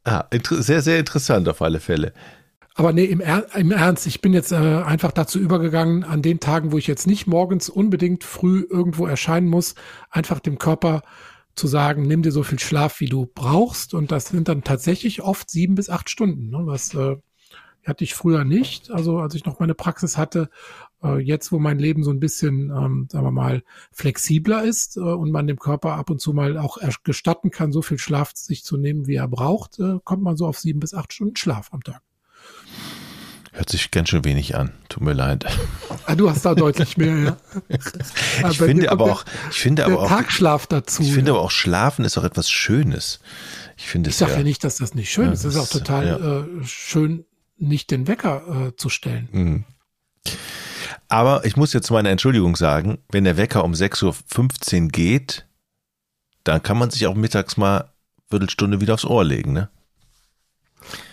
[0.04, 2.12] Ah, sehr, sehr interessant auf alle Fälle.
[2.74, 6.40] Aber nee, im, er im Ernst, ich bin jetzt äh, einfach dazu übergegangen, an den
[6.40, 9.74] Tagen, wo ich jetzt nicht morgens unbedingt früh irgendwo erscheinen muss,
[10.10, 11.02] einfach dem Körper
[11.54, 13.92] zu sagen, nimm dir so viel Schlaf, wie du brauchst.
[13.92, 17.16] Und das sind dann tatsächlich oft sieben bis acht Stunden, ne, was äh,
[17.84, 18.90] hatte ich früher nicht.
[18.90, 20.48] Also als ich noch meine Praxis hatte,
[21.02, 25.00] äh, jetzt wo mein Leben so ein bisschen, ähm, sagen wir mal, flexibler ist äh,
[25.00, 28.64] und man dem Körper ab und zu mal auch gestatten kann, so viel Schlaf sich
[28.64, 31.68] zu nehmen, wie er braucht, äh, kommt man so auf sieben bis acht Stunden Schlaf
[31.72, 32.02] am Tag.
[33.54, 34.72] Hört sich ganz schön wenig an.
[34.88, 35.44] Tut mir leid.
[36.06, 37.36] Ah, du hast da deutlich mehr, ja.
[38.50, 41.02] ich finde aber auch, ich finde aber auch, Tagschlaf dazu.
[41.02, 41.36] Ich finde ja.
[41.36, 43.20] aber auch Schlafen ist auch etwas Schönes.
[43.76, 45.44] Ich finde Ich sage ja, ja, nicht, dass das nicht schön ja, ist.
[45.44, 47.26] Es ist auch total äh, schön,
[47.58, 49.28] nicht den Wecker äh, zu stellen.
[49.32, 49.64] Mhm.
[51.08, 55.46] Aber ich muss jetzt meine Entschuldigung sagen, wenn der Wecker um 6.15 Uhr geht,
[56.42, 57.90] dann kann man sich auch mittags mal eine
[58.30, 59.68] Viertelstunde wieder aufs Ohr legen, ne?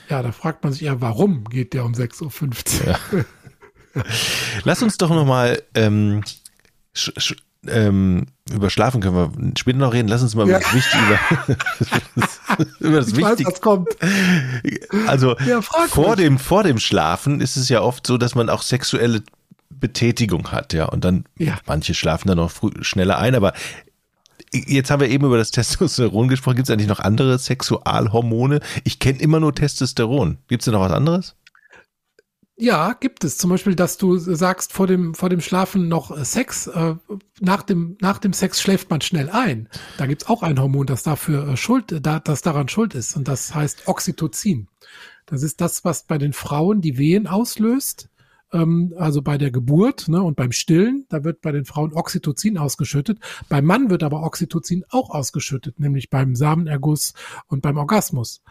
[0.09, 2.87] Ja, da fragt man sich ja, warum geht der um 6.15 Uhr?
[2.87, 4.03] Ja.
[4.63, 6.23] Lass uns doch nochmal ähm,
[7.67, 10.07] ähm, über Schlafen können wir später noch reden.
[10.07, 10.57] Lass uns mal ja.
[10.57, 11.19] über das Wichtige
[12.15, 12.27] über,
[12.79, 13.51] über das ich Wichtige.
[13.59, 13.89] Kommt.
[15.07, 18.61] Also ja, vor dem vor dem Schlafen ist es ja oft so, dass man auch
[18.61, 19.23] sexuelle
[19.69, 21.57] Betätigung hat, ja, und dann ja.
[21.65, 23.53] manche schlafen dann noch früh, schneller ein, aber
[24.51, 26.55] Jetzt haben wir eben über das Testosteron gesprochen.
[26.55, 28.59] Gibt es eigentlich noch andere Sexualhormone?
[28.83, 30.37] Ich kenne immer nur Testosteron.
[30.47, 31.35] Gibt es da noch was anderes?
[32.61, 33.37] Ja, gibt es.
[33.37, 36.95] Zum Beispiel, dass du sagst, vor dem, vor dem Schlafen noch Sex, äh,
[37.39, 39.69] nach, dem, nach dem Sex schläft man schnell ein.
[39.97, 43.15] Da gibt's auch ein Hormon, das dafür äh, schuld, da, das daran schuld ist.
[43.15, 44.67] Und das heißt Oxytocin.
[45.25, 48.09] Das ist das, was bei den Frauen die Wehen auslöst
[48.53, 52.57] ähm, also bei der Geburt ne, und beim Stillen, da wird bei den Frauen Oxytocin
[52.57, 53.19] ausgeschüttet.
[53.47, 57.13] Beim Mann wird aber Oxytocin auch ausgeschüttet, nämlich beim Samenerguss
[57.47, 58.41] und beim Orgasmus.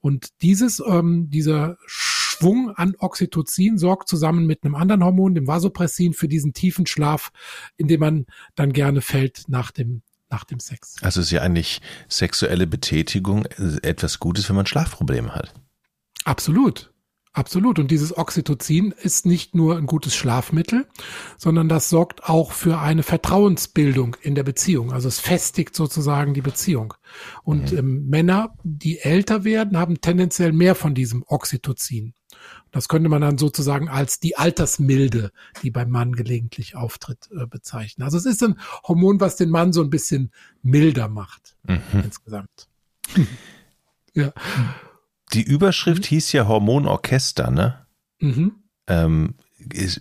[0.00, 6.12] Und dieses, ähm, dieser Schwung an Oxytocin sorgt zusammen mit einem anderen Hormon, dem Vasopressin,
[6.12, 7.30] für diesen tiefen Schlaf,
[7.76, 10.96] in dem man dann gerne fällt nach dem nach dem Sex.
[11.02, 15.54] Also ist ja eigentlich sexuelle Betätigung etwas Gutes, wenn man Schlafprobleme hat.
[16.24, 16.92] Absolut.
[17.36, 17.78] Absolut.
[17.78, 20.86] Und dieses Oxytocin ist nicht nur ein gutes Schlafmittel,
[21.36, 24.90] sondern das sorgt auch für eine Vertrauensbildung in der Beziehung.
[24.90, 26.94] Also es festigt sozusagen die Beziehung.
[27.42, 27.78] Und mhm.
[27.78, 32.14] ähm, Männer, die älter werden, haben tendenziell mehr von diesem Oxytocin.
[32.70, 35.30] Das könnte man dann sozusagen als die Altersmilde,
[35.62, 38.02] die beim Mann gelegentlich auftritt, äh, bezeichnen.
[38.02, 42.00] Also es ist ein Hormon, was den Mann so ein bisschen milder macht mhm.
[42.02, 42.68] insgesamt.
[44.14, 44.32] ja.
[45.32, 46.08] Die Überschrift mhm.
[46.08, 47.86] hieß ja Hormonorchester, ne?
[48.20, 48.52] Mhm.
[48.86, 49.34] Ähm,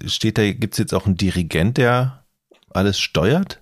[0.06, 2.26] steht da, gibt es jetzt auch einen Dirigent, der
[2.70, 3.62] alles steuert?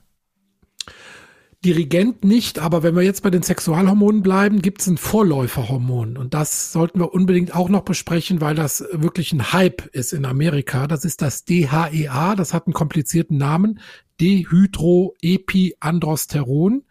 [1.64, 6.18] Dirigent nicht, aber wenn wir jetzt bei den Sexualhormonen bleiben, gibt es ein Vorläuferhormon.
[6.18, 10.26] Und das sollten wir unbedingt auch noch besprechen, weil das wirklich ein Hype ist in
[10.26, 10.88] Amerika.
[10.88, 13.80] Das ist das DHEA, das hat einen komplizierten Namen,
[14.20, 16.84] Dehydroepiandrosteron.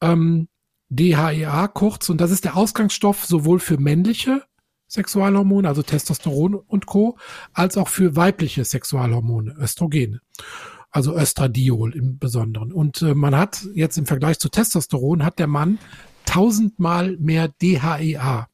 [0.00, 0.48] Ähm,
[0.90, 2.08] DHEA kurz.
[2.08, 4.42] Und das ist der Ausgangsstoff sowohl für männliche
[4.88, 7.18] Sexualhormone, also Testosteron und Co.,
[7.52, 10.20] als auch für weibliche Sexualhormone, Östrogene.
[10.90, 12.72] Also Östradiol im Besonderen.
[12.72, 15.78] Und äh, man hat jetzt im Vergleich zu Testosteron hat der Mann
[16.24, 18.48] tausendmal mehr DHEA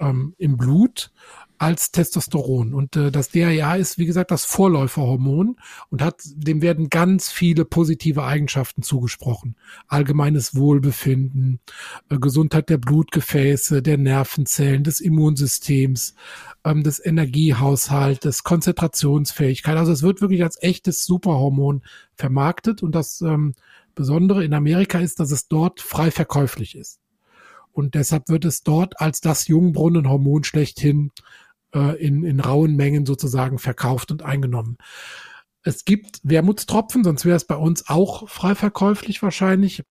[0.00, 1.12] ähm, im Blut
[1.60, 2.72] als Testosteron.
[2.72, 5.56] Und äh, das DHEA ist, wie gesagt, das Vorläuferhormon
[5.90, 9.56] und hat, dem werden ganz viele positive Eigenschaften zugesprochen.
[9.86, 11.60] Allgemeines Wohlbefinden,
[12.08, 16.14] äh, Gesundheit der Blutgefäße, der Nervenzellen, des Immunsystems,
[16.64, 19.76] ähm, des Energiehaushaltes, Konzentrationsfähigkeit.
[19.76, 21.82] Also es wird wirklich als echtes Superhormon
[22.14, 23.52] vermarktet und das ähm,
[23.94, 27.00] Besondere in Amerika ist, dass es dort frei verkäuflich ist.
[27.72, 31.10] Und deshalb wird es dort als das Jungbrunnenhormon schlechthin
[31.74, 34.76] äh, in, in rauen Mengen sozusagen verkauft und eingenommen.
[35.62, 39.82] Es gibt Wermutstropfen, sonst wäre es bei uns auch frei verkäuflich wahrscheinlich.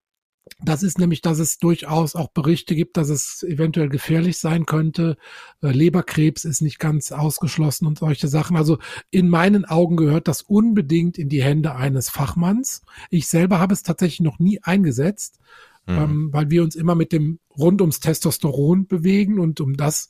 [0.63, 5.17] Das ist nämlich, dass es durchaus auch Berichte gibt, dass es eventuell gefährlich sein könnte.
[5.61, 8.57] Äh, Leberkrebs ist nicht ganz ausgeschlossen und solche Sachen.
[8.57, 8.79] Also
[9.11, 12.81] in meinen Augen gehört das unbedingt in die Hände eines Fachmanns.
[13.09, 15.39] Ich selber habe es tatsächlich noch nie eingesetzt,
[15.85, 15.97] mhm.
[15.97, 20.09] ähm, weil wir uns immer mit dem rund ums Testosteron bewegen und um das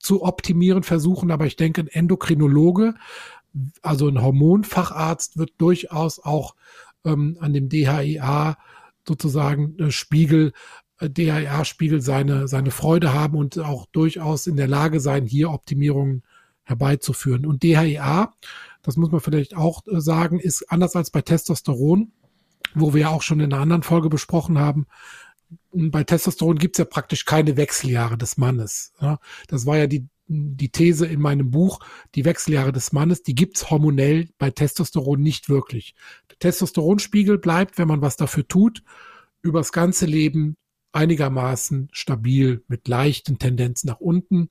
[0.00, 1.30] zu optimieren versuchen.
[1.30, 2.94] Aber ich denke, ein Endokrinologe,
[3.82, 6.56] also ein Hormonfacharzt wird durchaus auch
[7.04, 8.56] ähm, an dem DHIA
[9.06, 10.52] sozusagen äh, Spiegel,
[10.98, 16.22] äh, DHA-Spiegel seine, seine Freude haben und auch durchaus in der Lage sein, hier Optimierungen
[16.64, 17.46] herbeizuführen.
[17.46, 18.32] Und DHA,
[18.82, 22.12] das muss man vielleicht auch äh, sagen, ist anders als bei Testosteron,
[22.74, 24.86] wo wir ja auch schon in einer anderen Folge besprochen haben,
[25.72, 28.92] bei Testosteron gibt es ja praktisch keine Wechseljahre des Mannes.
[29.00, 31.80] Ja, das war ja die, die These in meinem Buch,
[32.14, 35.94] die Wechseljahre des Mannes, die gibt's hormonell bei Testosteron nicht wirklich.
[36.30, 38.82] Der Testosteronspiegel bleibt, wenn man was dafür tut,
[39.42, 40.56] übers ganze Leben
[40.92, 44.50] einigermaßen stabil mit leichten Tendenzen nach unten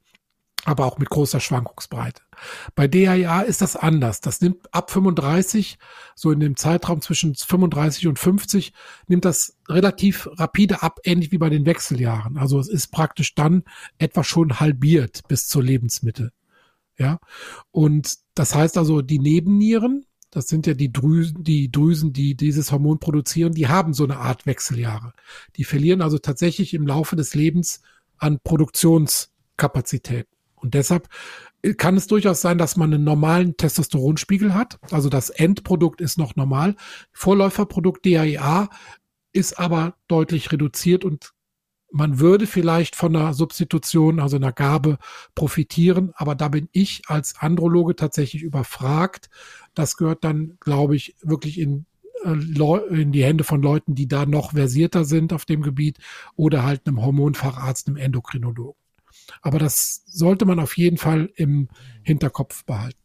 [0.66, 2.22] aber auch mit großer Schwankungsbreite.
[2.76, 4.22] Bei DHA ist das anders.
[4.22, 5.78] Das nimmt ab 35,
[6.16, 8.74] so in dem Zeitraum zwischen 35 und 50,
[9.08, 12.38] nimmt das relativ rapide ab, ähnlich wie bei den Wechseljahren.
[12.38, 13.64] Also es ist praktisch dann
[13.98, 16.32] etwa schon halbiert bis zur Lebensmitte.
[16.98, 17.20] Ja.
[17.72, 22.72] Und das heißt also, die Nebennieren, das sind ja die Drüsen, die Drüsen, die dieses
[22.72, 25.14] Hormon produzieren, die haben so eine Art Wechseljahre.
[25.56, 27.82] Die verlieren also tatsächlich im Laufe des Lebens
[28.18, 30.39] an Produktionskapazitäten.
[30.62, 31.10] Und deshalb
[31.78, 34.80] kann es durchaus sein, dass man einen normalen Testosteronspiegel hat.
[34.92, 36.76] Also das Endprodukt ist noch normal.
[37.12, 38.70] Vorläuferprodukt DAEA
[39.34, 41.34] ist aber deutlich reduziert und
[41.92, 45.00] man würde vielleicht von einer Substitution, also einer Gabe
[45.34, 49.30] profitieren, aber da bin ich als Androloge tatsächlich überfragt.
[49.74, 51.86] Das gehört dann, glaube ich, wirklich in,
[52.24, 55.98] äh, in die Hände von Leuten, die da noch versierter sind auf dem Gebiet
[56.36, 58.79] oder halt einem Hormonfacharzt, einem Endokrinologen.
[59.42, 61.70] Aber das sollte man auf jeden Fall im
[62.04, 62.98] Hinterkopf behalten.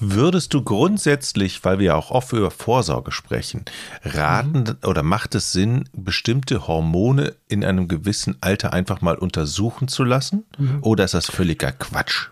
[0.00, 3.64] Würdest du grundsätzlich, weil wir auch oft über Vorsorge sprechen,
[4.02, 4.88] raten mhm.
[4.88, 10.44] oder macht es Sinn, bestimmte Hormone in einem gewissen Alter einfach mal untersuchen zu lassen?
[10.56, 10.78] Mhm.
[10.82, 12.28] Oder ist das völliger Quatsch?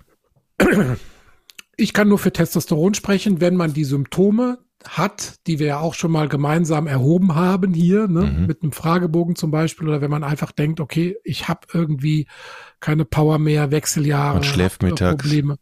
[1.77, 5.95] Ich kann nur für Testosteron sprechen, wenn man die Symptome hat, die wir ja auch
[5.95, 8.47] schon mal gemeinsam erhoben haben hier, ne, mhm.
[8.47, 12.27] mit einem Fragebogen zum Beispiel, oder wenn man einfach denkt, okay, ich habe irgendwie
[12.81, 15.23] keine Power mehr, Wechseljahre, Man schläft mittags.
[15.23, 15.59] Probleme,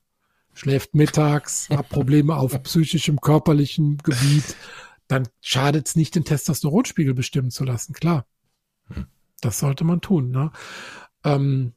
[0.54, 4.56] schläft mittags, hat Probleme auf psychischem, körperlichem Gebiet,
[5.08, 8.26] dann schadet es nicht, den Testosteronspiegel bestimmen zu lassen, klar.
[8.88, 9.06] Hm.
[9.40, 10.30] Das sollte man tun.
[10.30, 10.50] Ne?
[11.24, 11.72] Ähm,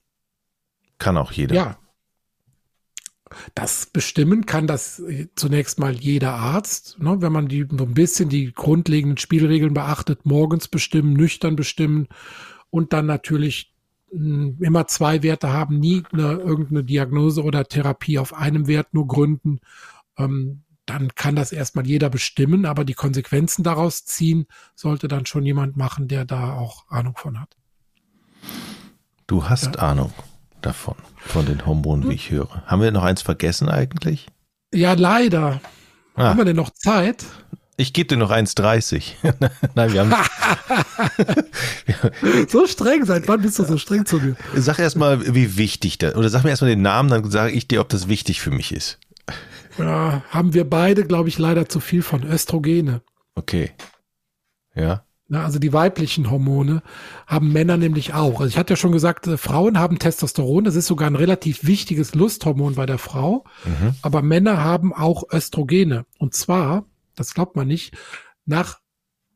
[0.97, 1.55] Kann auch jeder.
[1.55, 1.77] Ja,
[3.53, 5.01] das bestimmen kann das
[5.35, 10.25] zunächst mal jeder Arzt, ne, wenn man die so ein bisschen die grundlegenden Spielregeln beachtet,
[10.25, 12.07] morgens bestimmen, nüchtern bestimmen
[12.69, 13.73] und dann natürlich
[14.11, 19.07] hm, immer zwei Werte haben, nie eine, irgendeine Diagnose oder Therapie auf einem Wert nur
[19.07, 19.59] gründen.
[20.17, 24.45] Ähm, dann kann das erstmal jeder bestimmen, aber die Konsequenzen daraus ziehen
[24.75, 27.57] sollte dann schon jemand machen, der da auch Ahnung von hat.
[29.25, 29.81] Du hast ja.
[29.81, 30.13] Ahnung
[30.61, 32.63] davon, von den Hormonen, wie ich höre.
[32.65, 34.27] Haben wir noch eins vergessen eigentlich?
[34.73, 35.61] Ja, leider.
[36.15, 36.29] Ah.
[36.29, 37.25] Haben wir denn noch Zeit?
[37.77, 39.15] Ich gebe dir noch 1,30.
[39.75, 40.13] Nein, wir haben.
[42.47, 44.35] so streng, seit wann bist du so streng zu mir?
[44.55, 47.81] Sag erstmal, wie wichtig das, oder sag mir erstmal den Namen, dann sage ich dir,
[47.81, 48.99] ob das wichtig für mich ist.
[49.77, 53.01] Ja, haben wir beide, glaube ich, leider zu viel von Östrogene.
[53.35, 53.71] Okay.
[54.73, 55.03] Ja.
[55.27, 56.83] Na, also die weiblichen Hormone
[57.25, 58.41] haben Männer nämlich auch.
[58.41, 61.65] Also ich hatte ja schon gesagt, äh, Frauen haben Testosteron, das ist sogar ein relativ
[61.65, 63.95] wichtiges Lusthormon bei der Frau, mhm.
[64.03, 66.05] aber Männer haben auch Östrogene.
[66.19, 66.85] Und zwar,
[67.15, 67.97] das glaubt man nicht,
[68.45, 68.79] nach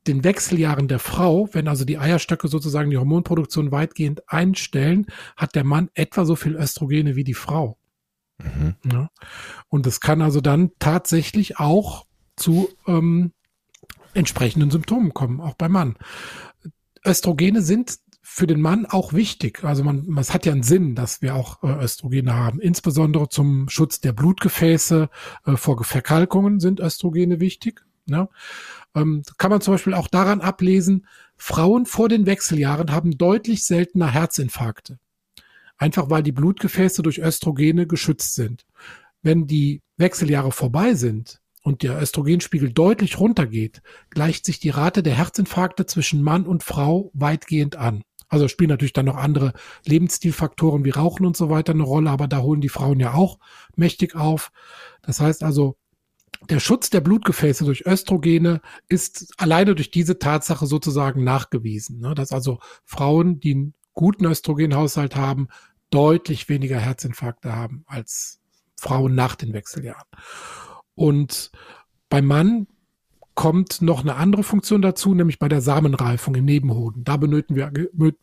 [0.06, 5.64] den Wechseljahren der Frau, wenn also die Eierstöcke sozusagen die Hormonproduktion weitgehend einstellen, hat der
[5.64, 7.78] Mann etwa so viel Östrogene wie die Frau.
[8.38, 8.76] Mhm.
[8.92, 9.10] Ja.
[9.70, 13.34] Und das kann also dann tatsächlich auch zu ähm,
[14.14, 15.96] entsprechenden Symptomen kommen, auch beim Mann.
[17.06, 19.64] Östrogene sind für den Mann auch wichtig.
[19.64, 22.60] Also man, es hat ja einen Sinn, dass wir auch äh, Östrogene haben.
[22.60, 25.10] Insbesondere zum Schutz der Blutgefäße
[25.46, 27.84] äh, vor Verkalkungen sind Östrogene wichtig.
[28.06, 28.30] Ne?
[28.96, 34.12] Ähm, kann man zum Beispiel auch daran ablesen, Frauen vor den Wechseljahren haben deutlich seltener
[34.12, 35.00] Herzinfarkte.
[35.78, 38.66] Einfach weil die Blutgefäße durch Östrogene geschützt sind.
[39.22, 45.16] Wenn die Wechseljahre vorbei sind, und der Östrogenspiegel deutlich runtergeht, gleicht sich die Rate der
[45.16, 48.04] Herzinfarkte zwischen Mann und Frau weitgehend an.
[48.30, 49.54] Also spielen natürlich dann noch andere
[49.86, 53.40] Lebensstilfaktoren wie Rauchen und so weiter eine Rolle, aber da holen die Frauen ja auch
[53.76, 54.52] mächtig auf.
[55.02, 55.78] Das heißt also,
[56.48, 62.00] der Schutz der Blutgefäße durch Östrogene ist alleine durch diese Tatsache sozusagen nachgewiesen.
[62.00, 62.14] Ne?
[62.14, 65.48] Dass also Frauen, die einen guten Östrogenhaushalt haben,
[65.90, 68.40] deutlich weniger Herzinfarkte haben als
[68.80, 70.08] Frauen nach den Wechseljahren.
[71.00, 71.52] Und
[72.10, 72.68] beim Mann
[73.34, 77.06] kommt noch eine andere Funktion dazu, nämlich bei der Samenreifung im Nebenhoden.
[77.06, 77.72] Da benötigen wir,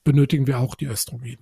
[0.04, 1.38] benötigen wir auch die Östrogene,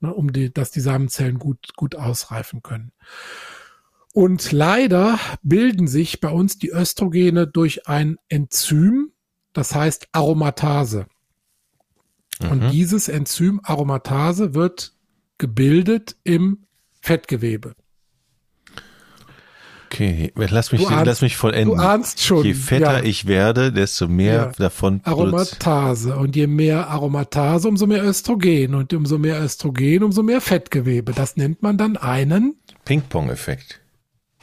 [0.00, 2.92] ne, um die, dass die Samenzellen gut, gut ausreifen können.
[4.14, 9.12] Und leider bilden sich bei uns die Östrogene durch ein Enzym,
[9.52, 11.08] das heißt Aromatase.
[12.40, 12.50] Mhm.
[12.50, 14.94] Und dieses Enzym Aromatase wird
[15.36, 16.64] gebildet im
[17.02, 17.74] Fettgewebe.
[19.90, 21.76] Okay, lass mich, ahnst, lass mich vollenden.
[21.76, 22.44] Du ahnst schon.
[22.44, 23.02] Je fetter ja.
[23.02, 24.52] ich werde, desto mehr ja.
[24.58, 25.00] davon.
[25.02, 26.14] Aromatase.
[26.16, 28.74] Und je mehr Aromatase, umso mehr Östrogen.
[28.74, 31.12] Und umso mehr Östrogen, umso mehr Fettgewebe.
[31.12, 33.80] Das nennt man dann einen Ping-Pong-Effekt.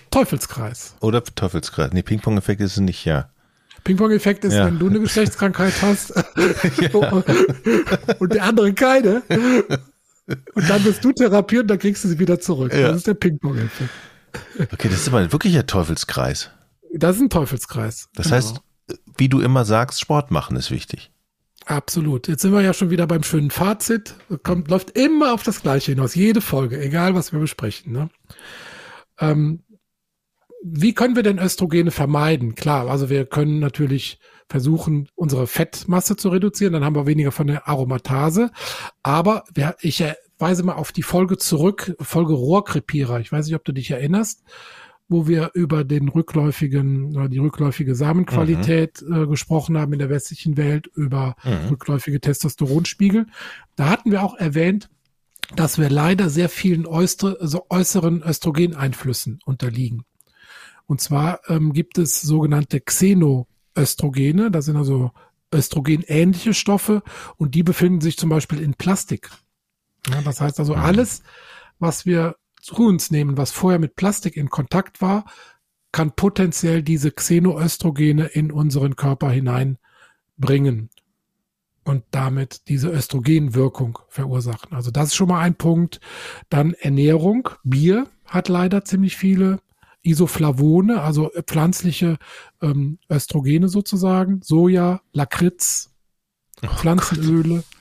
[0.10, 0.96] Teufelskreis.
[1.00, 1.94] Oder Teufelskreis.
[1.94, 3.30] Nee, Ping-Pong-Effekt ist es nicht, ja.
[3.84, 4.66] Ping-Pong-Effekt ist, ja.
[4.66, 6.12] wenn du eine Geschlechtskrankheit hast
[8.20, 9.22] und der andere keine.
[10.56, 12.72] Und dann wirst du therapiert und dann kriegst du sie wieder zurück.
[12.72, 13.92] Das ist der Ping-Pong-Effekt.
[14.60, 16.52] Okay, das ist aber wirklich ein Teufelskreis.
[16.94, 18.10] Das ist ein Teufelskreis.
[18.14, 18.38] Das genau.
[18.38, 18.62] heißt,
[19.18, 21.12] wie du immer sagst, Sport machen ist wichtig.
[21.66, 22.28] Absolut.
[22.28, 24.16] Jetzt sind wir ja schon wieder beim schönen Fazit.
[24.44, 26.14] Kommt, läuft immer auf das Gleiche hinaus.
[26.14, 27.92] Jede Folge, egal was wir besprechen.
[27.92, 28.10] Ne?
[29.20, 29.64] Ähm,
[30.64, 32.56] wie können wir denn Östrogene vermeiden?
[32.56, 37.48] Klar, also wir können natürlich versuchen, unsere Fettmasse zu reduzieren, dann haben wir weniger von
[37.48, 38.52] der Aromatase.
[39.02, 40.04] Aber wir, ich
[40.38, 43.20] weise mal auf die Folge zurück, Folge Rohrkrepierer.
[43.20, 44.44] Ich weiß nicht, ob du dich erinnerst,
[45.08, 49.24] wo wir über den rückläufigen, oder die rückläufige Samenqualität mhm.
[49.24, 51.70] äh, gesprochen haben in der westlichen Welt, über mhm.
[51.70, 53.28] rückläufige Testosteronspiegel.
[53.76, 54.90] Da hatten wir auch erwähnt,
[55.56, 60.04] dass wir leider sehr vielen äußere, also äußeren Östrogeneinflüssen unterliegen.
[60.88, 65.12] Und zwar ähm, gibt es sogenannte Xenoöstrogene, das sind also
[65.54, 67.04] östrogenähnliche Stoffe
[67.38, 69.30] und die befinden sich zum Beispiel in Plastik.
[70.10, 70.82] Ja, das heißt also, mhm.
[70.82, 71.24] alles,
[71.80, 75.26] was wir zu uns nehmen, was vorher mit Plastik in Kontakt war,
[75.92, 80.90] kann potenziell diese Xenoöstrogene in unseren Körper hineinbringen
[81.86, 84.74] und damit diese Östrogenwirkung verursachen.
[84.74, 86.02] Also das ist schon mal ein Punkt.
[86.50, 87.50] Dann Ernährung.
[87.64, 89.60] Bier hat leider ziemlich viele
[90.02, 92.18] Isoflavone, also pflanzliche
[92.62, 94.42] ähm, Östrogene sozusagen.
[94.44, 95.94] Soja, Lakritz,
[96.64, 97.58] oh Pflanzenöle.
[97.58, 97.75] Gott.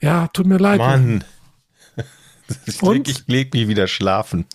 [0.00, 0.78] Ja, tut mir leid.
[0.78, 1.24] Mann.
[2.66, 4.46] Ich denke, ich leg mich wieder schlafen.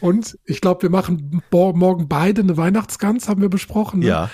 [0.00, 4.00] Und ich glaube, wir machen morgen beide eine Weihnachtsgans, haben wir besprochen.
[4.00, 4.06] Ne?
[4.06, 4.30] Ja.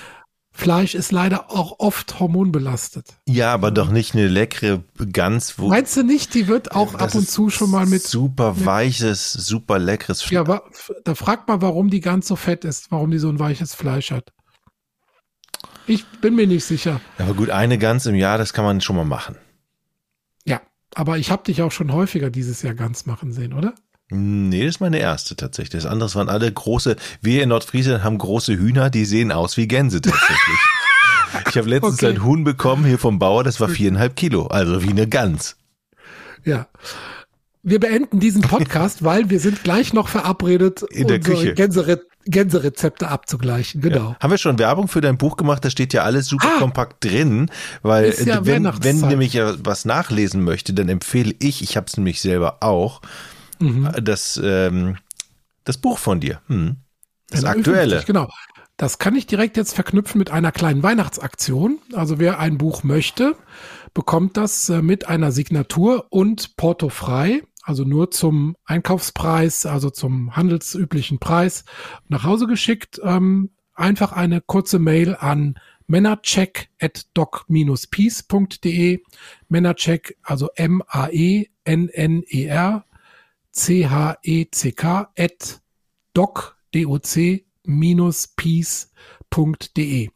[0.53, 3.14] Fleisch ist leider auch oft hormonbelastet.
[3.29, 5.57] Ja, aber doch nicht eine leckere Gans.
[5.59, 8.03] Wo Meinst du nicht, die wird auch ab und zu schon mal mit.
[8.03, 10.48] Super mit, weiches, super leckeres Fleisch.
[10.48, 10.62] Ja,
[11.05, 14.11] da fragt mal, warum die Gans so fett ist, warum die so ein weiches Fleisch
[14.11, 14.33] hat.
[15.87, 17.01] Ich bin mir nicht sicher.
[17.18, 19.37] Aber gut, eine Gans im Jahr, das kann man schon mal machen.
[20.98, 23.72] Aber ich habe dich auch schon häufiger dieses Jahr ganz machen sehen, oder?
[24.11, 25.84] Nee, das ist meine erste tatsächlich.
[25.84, 29.68] Das andere waren alle große, wir in Nordfriesland haben große Hühner, die sehen aus wie
[29.68, 30.58] Gänse tatsächlich.
[31.50, 32.08] ich habe letztens okay.
[32.08, 35.56] ein Huhn bekommen hier vom Bauer, das war viereinhalb Kilo, also wie eine Gans.
[36.44, 36.66] Ja.
[37.62, 41.54] Wir beenden diesen Podcast, weil wir sind gleich noch verabredet, in der Küche.
[41.54, 41.87] Gänse
[42.30, 44.10] Gänserezepte abzugleichen, genau.
[44.10, 44.16] Ja.
[44.20, 45.64] Haben wir schon Werbung für dein Buch gemacht?
[45.64, 47.50] Da steht ja alles super ah, kompakt drin,
[47.82, 52.20] weil ja wenn, wenn nämlich was nachlesen möchte, dann empfehle ich, ich habe es nämlich
[52.20, 53.00] selber auch,
[53.58, 53.90] mhm.
[54.02, 54.96] das, ähm,
[55.64, 56.40] das Buch von dir.
[56.48, 56.76] Hm.
[57.30, 58.02] Das ja, aktuelle.
[58.06, 58.28] genau.
[58.76, 61.80] Das kann ich direkt jetzt verknüpfen mit einer kleinen Weihnachtsaktion.
[61.94, 63.34] Also wer ein Buch möchte,
[63.92, 71.18] bekommt das äh, mit einer Signatur und portofrei also nur zum Einkaufspreis, also zum handelsüblichen
[71.18, 71.66] Preis
[72.09, 72.98] nach Hause geschickt.
[73.04, 79.02] Ähm, einfach eine kurze Mail an männercheck at doc-peace.de.
[79.48, 81.54] Männercheck, also M-A-E-N-N-E-R
[83.52, 85.61] C-H-E-C-K at
[86.14, 87.44] doc, D-O-C,
[88.37, 90.09] peace.de.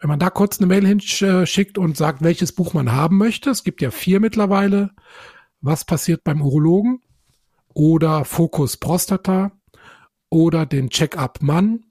[0.00, 3.64] Wenn man da kurz eine Mail hinschickt und sagt, welches Buch man haben möchte, es
[3.64, 4.90] gibt ja vier mittlerweile,
[5.62, 7.00] was passiert beim Urologen
[7.72, 9.52] oder Fokus Prostata
[10.28, 11.84] oder den Check-up Mann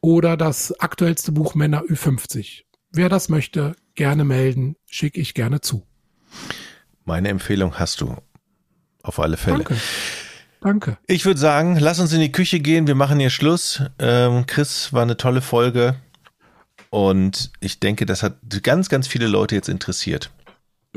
[0.00, 2.62] oder das aktuellste Buch Männer Ü50.
[2.90, 5.86] Wer das möchte, gerne melden, schicke ich gerne zu.
[7.04, 8.16] Meine Empfehlung hast du.
[9.02, 9.64] Auf alle Fälle.
[9.64, 9.76] Danke.
[10.60, 10.98] Danke.
[11.06, 12.86] Ich würde sagen, lass uns in die Küche gehen.
[12.86, 13.82] Wir machen hier Schluss.
[13.98, 15.94] Ähm, Chris, war eine tolle Folge.
[16.90, 20.30] Und ich denke, das hat ganz, ganz viele Leute jetzt interessiert.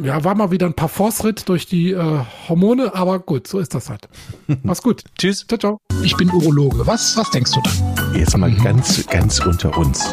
[0.03, 3.75] Ja, war mal wieder ein paar Force-Ritt durch die äh, Hormone, aber gut, so ist
[3.75, 4.09] das halt.
[4.63, 5.03] Mach's gut.
[5.17, 5.45] Tschüss.
[5.47, 5.77] Ciao, ciao.
[6.03, 6.87] Ich bin Urologe.
[6.87, 8.17] Was, was denkst du da?
[8.17, 10.11] Jetzt mal ganz, ganz unter uns.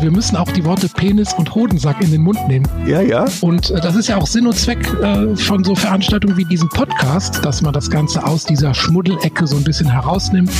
[0.00, 2.66] Wir müssen auch die Worte Penis und Hodensack in den Mund nehmen.
[2.84, 3.26] Ja, ja.
[3.40, 6.68] Und äh, das ist ja auch Sinn und Zweck äh, von so Veranstaltungen wie diesem
[6.68, 10.50] Podcast, dass man das Ganze aus dieser Schmuddelecke so ein bisschen herausnimmt.